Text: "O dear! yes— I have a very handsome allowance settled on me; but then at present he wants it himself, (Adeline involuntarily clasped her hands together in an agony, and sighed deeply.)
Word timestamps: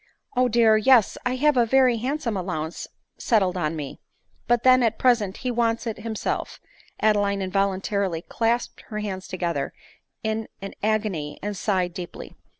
"O 0.35 0.47
dear! 0.47 0.77
yes— 0.77 1.15
I 1.27 1.35
have 1.35 1.55
a 1.57 1.63
very 1.67 1.97
handsome 1.97 2.35
allowance 2.35 2.87
settled 3.19 3.55
on 3.55 3.75
me; 3.75 3.99
but 4.47 4.63
then 4.63 4.81
at 4.81 4.97
present 4.97 5.37
he 5.37 5.51
wants 5.51 5.85
it 5.85 5.99
himself, 5.99 6.59
(Adeline 7.01 7.39
involuntarily 7.43 8.23
clasped 8.23 8.81
her 8.87 8.97
hands 8.97 9.27
together 9.27 9.73
in 10.23 10.47
an 10.59 10.73
agony, 10.81 11.37
and 11.43 11.55
sighed 11.55 11.93
deeply.) 11.93 12.33